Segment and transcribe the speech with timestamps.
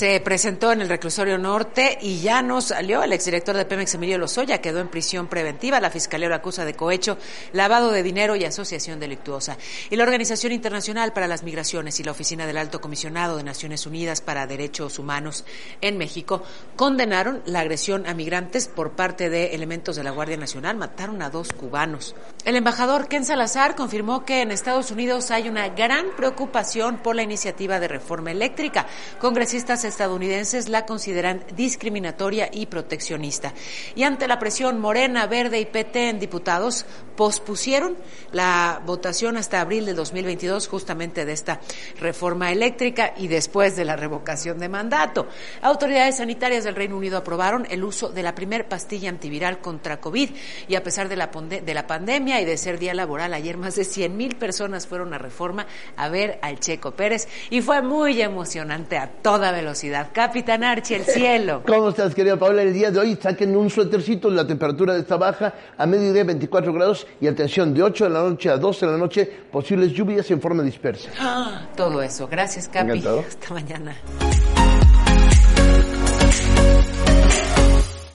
[0.00, 3.02] Se presentó en el reclusorio norte y ya no salió.
[3.02, 5.78] El exdirector de Pemex, Emilio Lozoya, quedó en prisión preventiva.
[5.78, 7.18] La fiscalía lo acusa de cohecho,
[7.52, 9.58] lavado de dinero y asociación delictuosa.
[9.90, 13.84] Y la Organización Internacional para las Migraciones y la Oficina del Alto Comisionado de Naciones
[13.84, 15.44] Unidas para Derechos Humanos
[15.82, 16.44] en México
[16.76, 20.78] condenaron la agresión a migrantes por parte de elementos de la Guardia Nacional.
[20.78, 22.14] Mataron a dos cubanos.
[22.46, 27.22] El embajador Ken Salazar confirmó que en Estados Unidos hay una gran preocupación por la
[27.22, 28.86] iniciativa de reforma eléctrica.
[29.18, 33.52] Congresistas estadounidenses la consideran discriminatoria y proteccionista.
[33.94, 37.96] Y ante la presión Morena, Verde y PT en diputados, pospusieron
[38.32, 41.60] la votación hasta abril de 2022 justamente de esta
[42.00, 45.28] reforma eléctrica y después de la revocación de mandato.
[45.60, 50.30] Autoridades sanitarias del Reino Unido aprobaron el uso de la primer pastilla antiviral contra COVID
[50.68, 53.74] y a pesar de la, de la pandemia y de ser día laboral, ayer más
[53.74, 58.22] de 100 mil personas fueron a reforma a ver al Checo Pérez y fue muy
[58.22, 59.79] emocionante a toda velocidad.
[60.12, 61.62] Capitán Archie, el cielo.
[61.66, 62.62] ¿Cómo estás, querida Paula?
[62.62, 67.06] El día de hoy saquen un suétercito, la temperatura está baja, a mediodía 24 grados
[67.20, 70.40] y atención, de 8 de la noche a 12 de la noche, posibles lluvias en
[70.40, 71.10] forma dispersa.
[71.18, 72.28] Ah, todo eso.
[72.28, 73.02] Gracias, Capi.
[73.06, 73.96] Hasta mañana.